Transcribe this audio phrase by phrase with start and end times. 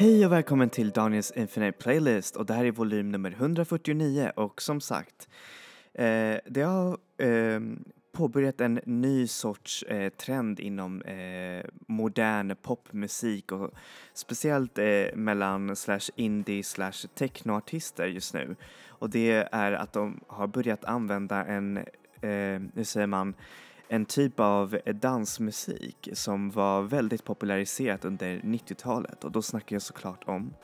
[0.00, 4.62] Hej och välkommen till Daniels Infinite Playlist och det här är volym nummer 149 och
[4.62, 5.28] som sagt
[5.94, 7.60] eh, det har eh,
[8.12, 13.70] påbörjat en ny sorts eh, trend inom eh, modern popmusik och
[14.14, 18.56] speciellt eh, mellan slash indie slash technoartister just nu.
[18.88, 23.34] Och det är att de har börjat använda en, eh, hur säger man,
[23.92, 30.24] en typ av dansmusik som var väldigt populariserat under 90-talet och då snackar jag såklart
[30.26, 30.54] om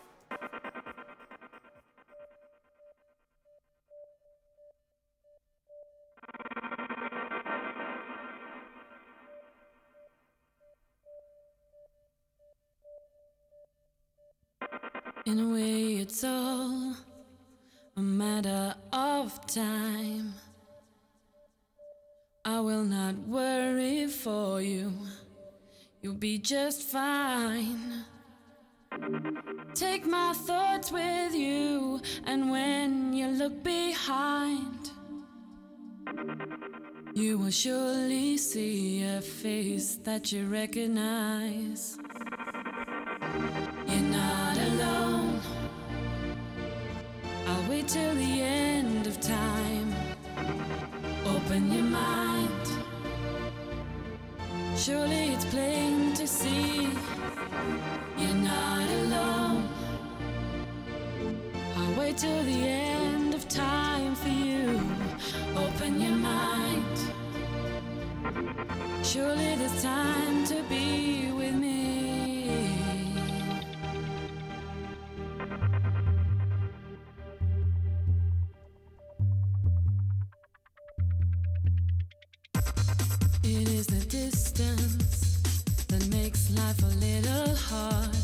[22.49, 24.93] I will not worry for you,
[26.01, 28.05] you'll be just fine.
[29.75, 34.93] Take my thoughts with you, and when you look behind,
[37.15, 41.99] you will surely see a face that you recognize.
[54.87, 56.89] Surely it's plain to see
[58.17, 59.69] you're not alone.
[61.77, 64.81] I'll wait till the end of time for you.
[65.57, 66.99] Open your mind.
[69.03, 71.33] Surely there's time to be
[83.77, 85.37] is the distance
[85.89, 88.16] that makes life a little hard.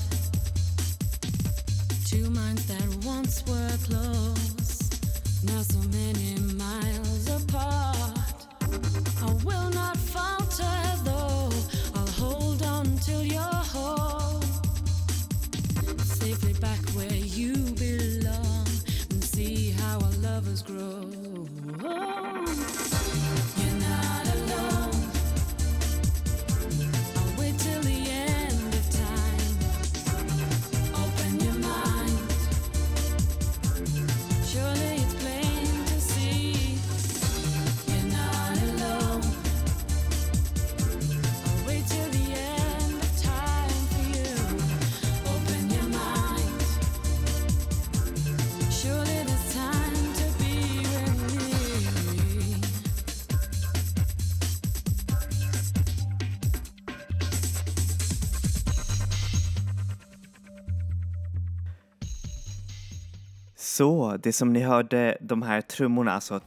[63.77, 66.41] Så, det som ni hörde, de här trummorna, alltså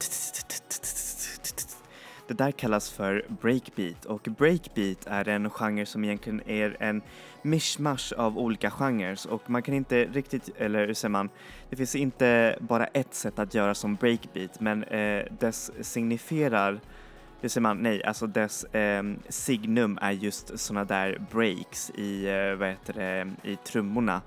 [2.28, 7.02] det där kallas för breakbeat och breakbeat är en genre som egentligen är en
[7.42, 11.28] mishmash av olika genrer och man kan inte riktigt, eller hur säger man,
[11.70, 16.80] det finns inte bara ett sätt att göra som breakbeat men eh, dess signifierar
[17.40, 22.54] hur säger man, nej, alltså dess eh, signum är just såna där breaks i, eh,
[22.54, 24.22] vad heter det, i trummorna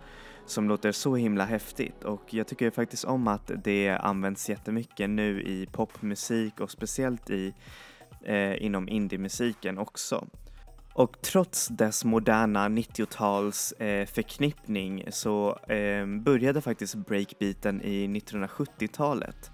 [0.49, 5.41] som låter så himla häftigt och jag tycker faktiskt om att det används jättemycket nu
[5.41, 7.53] i popmusik och speciellt i
[8.25, 10.27] eh, inom indiemusiken också.
[10.93, 19.51] Och trots dess moderna 90-tals eh, förknippning så eh, började faktiskt breakbeaten i 1970-talet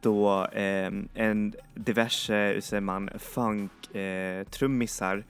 [0.00, 5.24] då eh, en diverse, hur säger man, funk eh, trummisar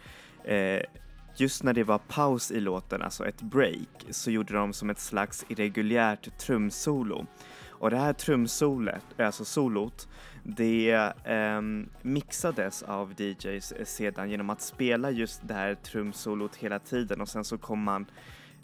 [0.45, 0.81] eh,
[1.41, 4.99] just när det var paus i låten, alltså ett break, så gjorde de som ett
[4.99, 7.27] slags irreguljärt trumsolo.
[7.69, 10.09] Och det här trumsolet, alltså solot,
[10.43, 10.91] det
[11.25, 11.61] eh,
[12.03, 17.45] mixades av DJs sedan genom att spela just det här trumsolot hela tiden och sen
[17.45, 18.07] så kom man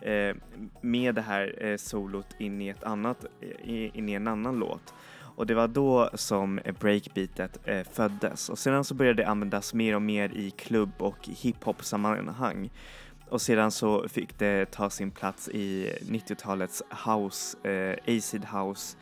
[0.00, 0.36] eh,
[0.80, 4.94] med det här eh, solot in i, ett annat, eh, in i en annan låt.
[5.36, 9.94] Och det var då som breakbeatet eh, föddes och sedan så började det användas mer
[9.94, 12.70] och mer i klubb och hiphop sammanhang.
[13.28, 18.96] Och sedan så fick det ta sin plats i 90-talets house, eh, acid house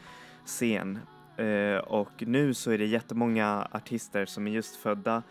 [0.45, 0.99] scen.
[1.37, 5.23] Eh, och nu så är det jättemånga artister som är just födda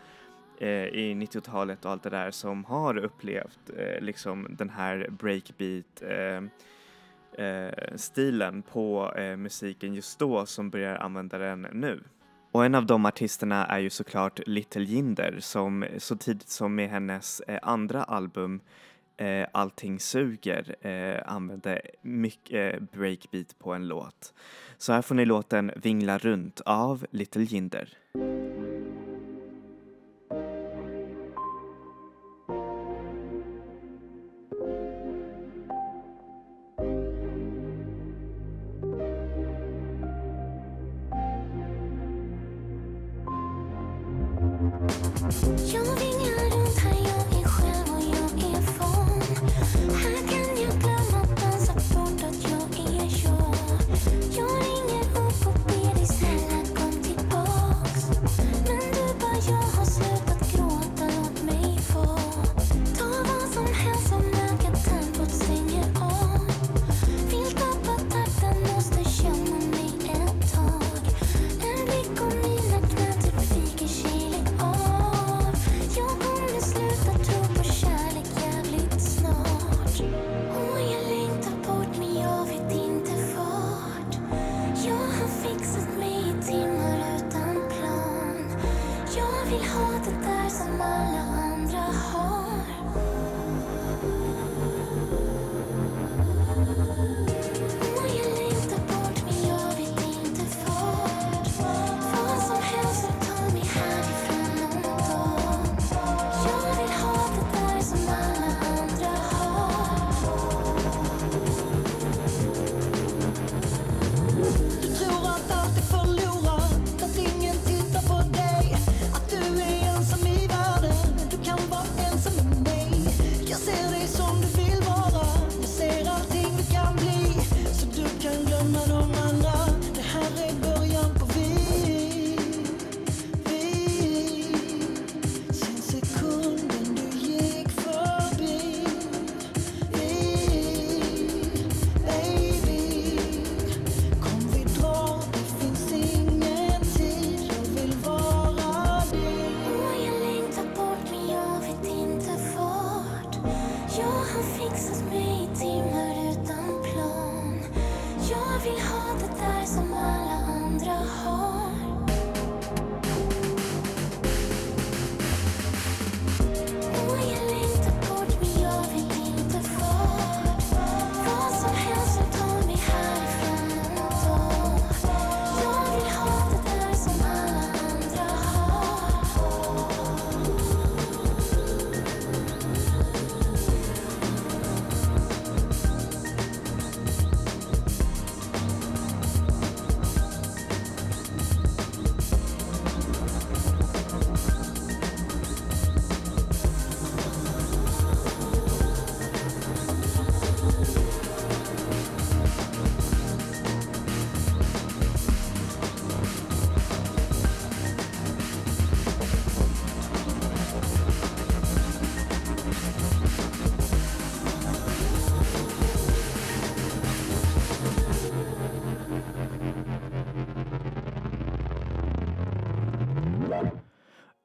[0.58, 6.02] eh, i 90-talet och allt det där som har upplevt eh, liksom den här breakbeat
[6.02, 6.48] eh,
[7.38, 12.00] Eh, stilen på eh, musiken just då som börjar använda den nu.
[12.52, 16.90] Och en av de artisterna är ju såklart Little Jinder som så tidigt som med
[16.90, 18.60] hennes eh, andra album
[19.16, 24.34] eh, Allting suger eh, använde mycket eh, breakbeat på en låt.
[24.78, 27.88] Så här får ni låten Vingla runt av Little Jinder.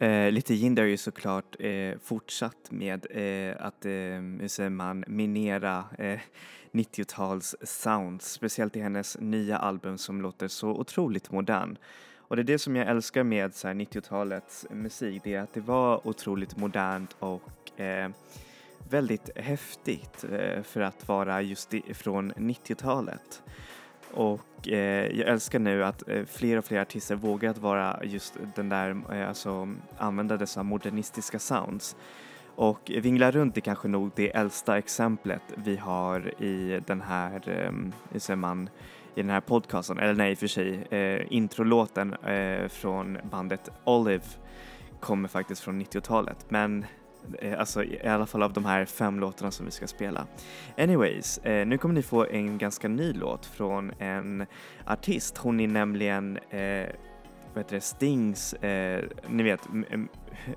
[0.02, 5.04] Eh, lite Jinder är ju såklart eh, fortsatt med eh, att, eh, hur säger man,
[5.08, 6.20] minera eh,
[6.72, 11.78] 90-tals sounds, speciellt i hennes nya album som låter så otroligt modern.
[12.18, 16.08] Och det är det som jag älskar med 90-talets musik, det är att det var
[16.08, 18.10] otroligt modernt och eh,
[18.90, 23.44] väldigt häftigt eh, för att vara just i, från 90-talet.
[24.12, 28.38] Och eh, jag älskar nu att eh, fler och fler artister vågar att vara just
[28.56, 31.96] den där, eh, alltså använda dessa modernistiska sounds.
[32.56, 37.72] Och Vingla runt är kanske nog det äldsta exemplet vi har i den här, eh,
[38.12, 38.70] hur säger man,
[39.16, 43.70] i den här podcasten, eller nej i och för sig, eh, introlåten eh, från bandet
[43.84, 44.24] Olive
[45.00, 46.46] kommer faktiskt från 90-talet.
[46.50, 46.86] Men
[47.40, 50.28] Eh, alltså i alla fall av de här fem låtarna som vi ska spela.
[50.78, 54.46] Anyways, eh, nu kommer ni få en ganska ny låt från en
[54.86, 55.38] artist.
[55.38, 56.90] Hon är nämligen eh,
[57.54, 59.62] vad heter det, Stings, eh, ni vet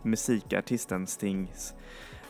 [0.02, 1.74] musikartisten Stings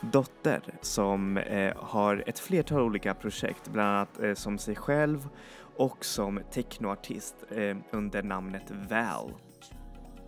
[0.00, 5.28] dotter som eh, har ett flertal olika projekt, bland annat eh, som sig själv
[5.76, 9.32] och som technoartist eh, under namnet Val.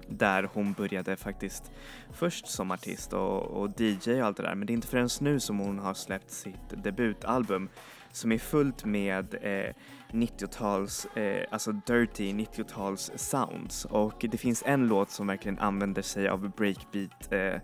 [0.08, 1.70] Där hon började faktiskt
[2.12, 5.08] först som artist och, och DJ och allt det där men det är inte förrän
[5.20, 7.68] nu som hon har släppt sitt debutalbum
[8.12, 9.74] som är fullt med eh,
[10.12, 16.28] 90-tals, eh, alltså dirty 90-tals sounds och det finns en låt som verkligen använder sig
[16.28, 17.60] av breakbeat eh,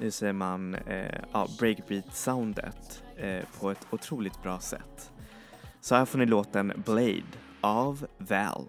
[0.00, 5.12] hur säger man, eh, ja, breakbeat-soundet eh, på ett otroligt bra sätt.
[5.80, 7.22] Så här får ni låten Blade
[7.60, 8.66] av Val.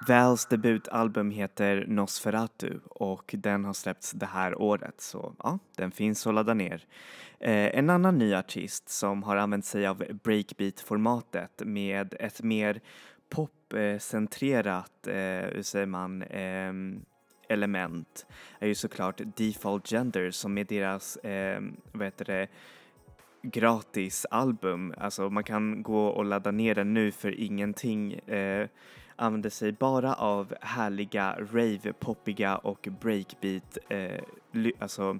[0.00, 6.26] Vals debutalbum heter Nosferatu och den har släppts det här året så ja, den finns
[6.26, 6.86] att ladda ner.
[7.40, 12.80] Eh, en annan ny artist som har använt sig av breakbeat-formatet med ett mer
[13.28, 15.14] popcentrerat, eh,
[15.54, 16.72] hur säger man, eh,
[17.48, 18.26] element
[18.58, 22.48] är ju såklart Default Gender som är deras, eh, vad heter det,
[23.42, 24.94] gratisalbum.
[24.98, 28.12] Alltså man kan gå och ladda ner den nu för ingenting.
[28.12, 28.68] Eh,
[29.16, 34.20] använder sig bara av härliga rave-poppiga och breakbeat, eh,
[34.78, 35.18] alltså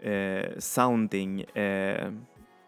[0.00, 2.12] eh, sounding eh,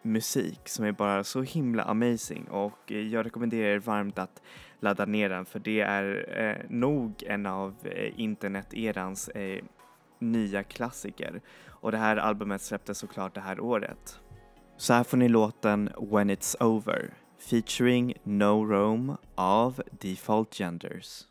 [0.02, 2.44] musik som är bara så himla amazing.
[2.48, 4.42] Och jag rekommenderar er varmt att
[4.80, 9.64] ladda ner den för det är eh, nog en av eh, interneterans eh,
[10.18, 11.40] nya klassiker.
[11.68, 14.20] Och det här albumet släpptes såklart det här året.
[14.76, 17.10] Så här får ni låten When It's Over.
[17.42, 21.26] Featuring No Rome of Default Genders.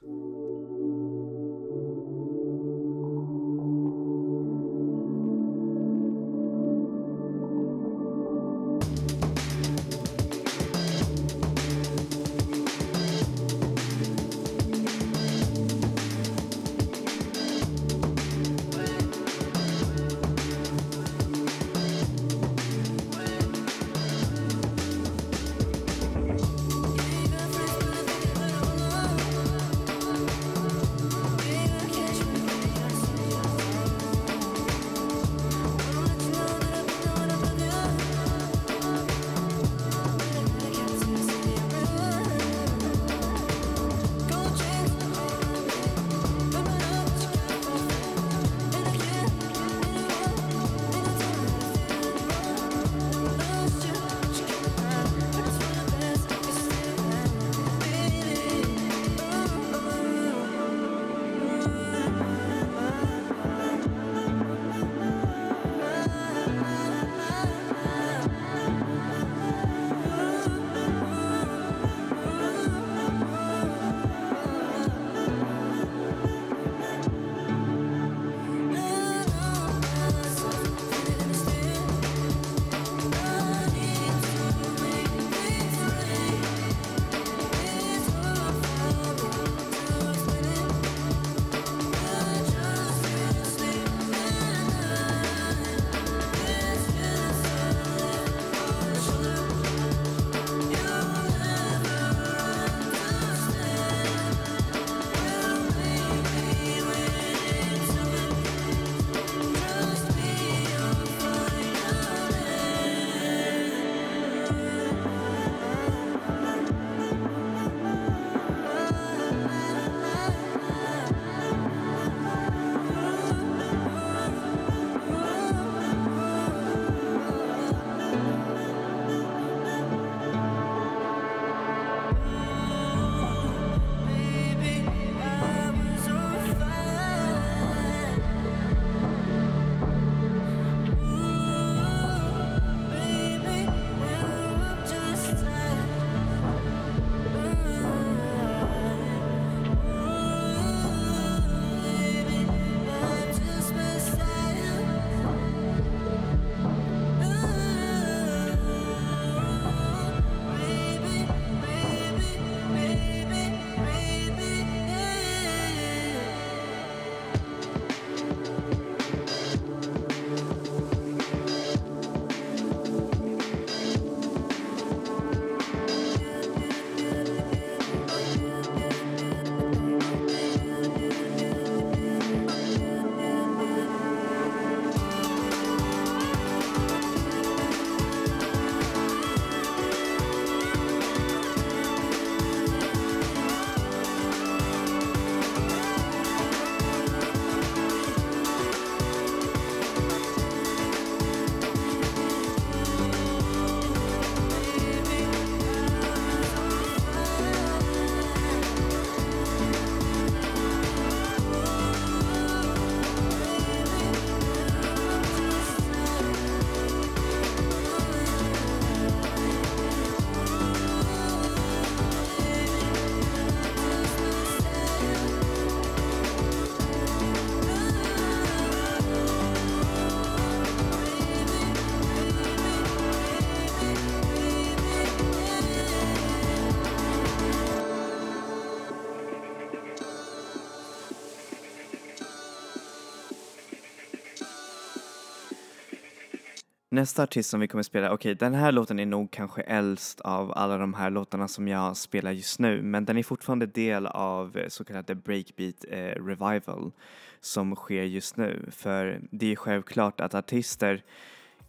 [246.93, 250.51] Nästa artist som vi kommer spela, okej den här låten är nog kanske äldst av
[250.57, 254.57] alla de här låtarna som jag spelar just nu men den är fortfarande del av
[254.57, 256.91] eh, så kallade breakbeat eh, revival
[257.39, 261.03] som sker just nu för det är självklart att artister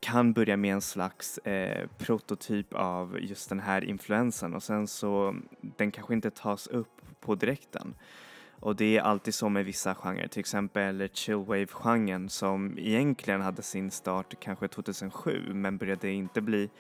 [0.01, 5.37] kan börja med en slags eh, prototyp av just den här influensen och sen så
[5.61, 7.95] den kanske inte tas upp på direkten.
[8.63, 13.91] Och det är alltid så med vissa genrer, till exempel chillwave-genren som egentligen hade sin
[13.91, 16.71] start kanske 2007 men började inte bli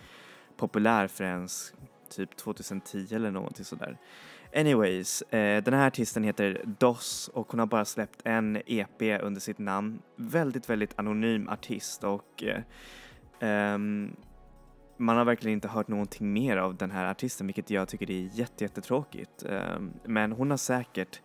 [0.56, 1.48] populär förrän
[2.10, 3.98] typ 2010 eller någonting sådär.
[4.56, 9.40] Anyways, eh, den här artisten heter Doss och hon har bara släppt en EP under
[9.40, 10.02] sitt namn.
[10.16, 12.62] Väldigt, väldigt anonym artist och eh,
[13.40, 14.16] ehm,
[14.96, 18.28] man har verkligen inte hört någonting mer av den här artisten vilket jag tycker är
[18.32, 19.44] jätte, jättetråkigt.
[19.48, 21.20] Ehm, men hon har säkert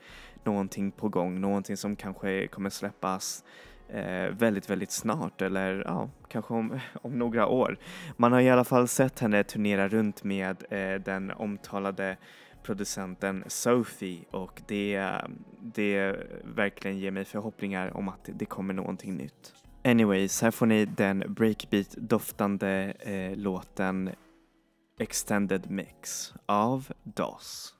[0.47, 3.43] någonting på gång, någonting som kanske kommer släppas
[3.89, 7.77] eh, väldigt, väldigt snart eller ja, kanske om, om några år.
[8.17, 12.17] Man har i alla fall sett henne turnera runt med eh, den omtalade
[12.63, 15.11] producenten Sophie och det,
[15.59, 19.53] det verkligen ger mig förhoppningar om att det kommer någonting nytt.
[19.83, 24.09] Anyways, här får ni den breakbeat-doftande eh, låten
[24.99, 27.73] Extended Mix av DOS.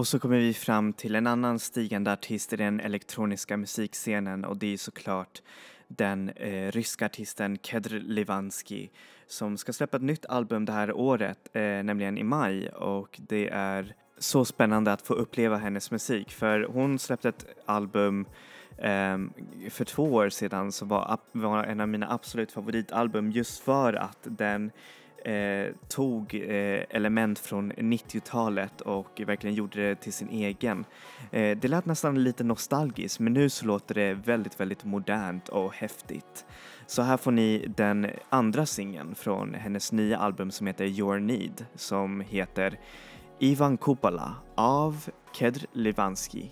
[0.00, 4.56] Och så kommer vi fram till en annan stigande artist i den elektroniska musikscenen och
[4.56, 5.42] det är såklart
[5.88, 8.88] den eh, ryska artisten Kedr Livansky
[9.26, 12.68] som ska släppa ett nytt album det här året, eh, nämligen i maj.
[12.68, 18.26] Och det är så spännande att få uppleva hennes musik för hon släppte ett album
[18.78, 19.18] eh,
[19.70, 24.18] för två år sedan som var, var en av mina absolut favoritalbum just för att
[24.22, 24.70] den
[25.24, 30.84] eh, tog eh, element från 90-talet och verkligen gjorde det till sin egen.
[31.30, 35.74] Eh, det lät nästan lite nostalgiskt men nu så låter det väldigt, väldigt modernt och
[35.74, 36.46] häftigt.
[36.86, 41.66] Så här får ni den andra singeln från hennes nya album som heter Your Need
[41.74, 42.78] som heter
[43.38, 46.48] Ivan Kupala av Kedr Livansky.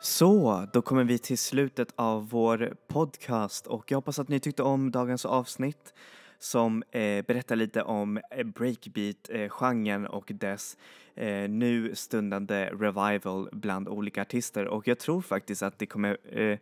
[0.00, 4.62] Så, då kommer vi till slutet av vår podcast och jag hoppas att ni tyckte
[4.62, 5.94] om dagens avsnitt
[6.38, 10.76] som eh, berättar lite om eh, breakbeat-genren och dess
[11.14, 14.66] eh, nu stundande revival bland olika artister.
[14.66, 16.58] Och jag tror faktiskt att det kommer eh,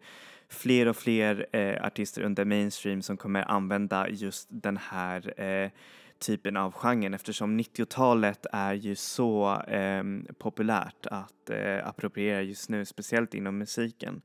[0.49, 5.71] fler och fler eh, artister under mainstream som kommer använda just den här eh,
[6.19, 10.05] typen av genren eftersom 90-talet är ju så eh,
[10.39, 14.23] populärt att eh, appropriera just nu, speciellt inom musiken.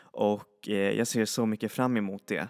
[0.00, 2.48] Och eh, jag ser så mycket fram emot det.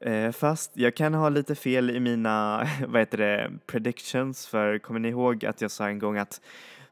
[0.00, 5.00] Eh, fast jag kan ha lite fel i mina, vad heter det, predictions för kommer
[5.00, 6.40] ni ihåg att jag sa en gång att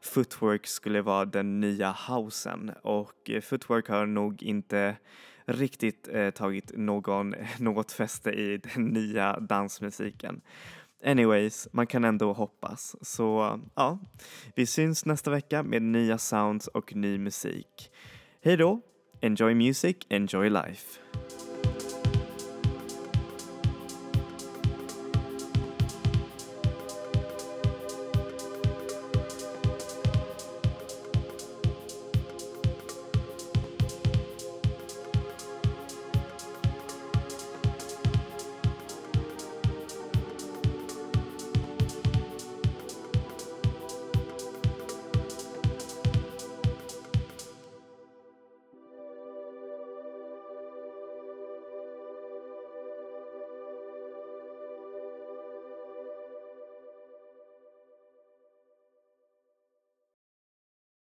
[0.01, 4.95] footwork skulle vara den nya housen och eh, footwork har nog inte
[5.45, 10.41] riktigt eh, tagit någon, något fäste i den nya dansmusiken.
[11.03, 12.95] Anyways, man kan ändå hoppas.
[13.01, 13.99] Så ja,
[14.55, 17.91] vi syns nästa vecka med nya sounds och ny musik.
[18.41, 18.81] Hej då!
[19.21, 21.06] Enjoy music, enjoy life.